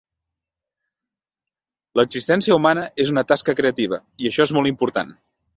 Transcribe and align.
L'existència 2.01 2.57
humana 2.61 2.89
és 3.05 3.13
una 3.15 3.27
tasca 3.33 3.59
creativa, 3.63 4.03
i 4.25 4.31
això 4.33 4.49
és 4.51 4.59
molt 4.59 4.75
important. 4.77 5.17